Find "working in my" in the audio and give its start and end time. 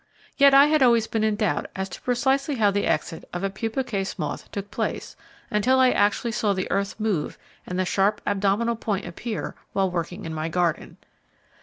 9.91-10.49